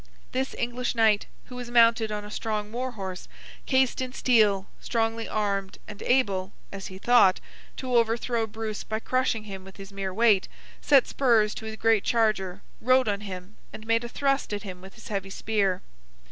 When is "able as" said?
6.01-6.87